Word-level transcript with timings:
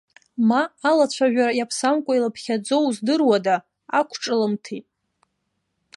Ма 0.47 0.61
алацәажәара 0.89 1.53
иаԥсамкәа 1.55 2.13
илыԥхьаӡоу 2.17 2.85
здыруада, 2.95 3.55
ақәҿылмҭит. 3.99 4.85